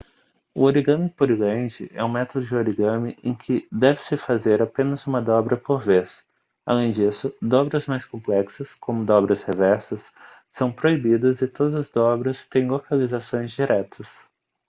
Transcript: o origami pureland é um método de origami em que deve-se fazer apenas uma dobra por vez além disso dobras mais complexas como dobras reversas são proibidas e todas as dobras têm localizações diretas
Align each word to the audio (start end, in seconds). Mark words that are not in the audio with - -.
o 0.55 0.63
origami 0.63 1.07
pureland 1.11 1.87
é 1.93 2.03
um 2.03 2.09
método 2.09 2.43
de 2.43 2.55
origami 2.55 3.15
em 3.23 3.35
que 3.35 3.67
deve-se 3.71 4.17
fazer 4.17 4.59
apenas 4.59 5.05
uma 5.05 5.21
dobra 5.21 5.55
por 5.55 5.83
vez 5.83 6.25
além 6.65 6.91
disso 6.91 7.31
dobras 7.39 7.85
mais 7.85 8.03
complexas 8.03 8.73
como 8.73 9.05
dobras 9.05 9.43
reversas 9.43 10.15
são 10.51 10.71
proibidas 10.71 11.43
e 11.43 11.47
todas 11.47 11.75
as 11.75 11.91
dobras 11.91 12.49
têm 12.49 12.67
localizações 12.67 13.51
diretas 13.51 14.27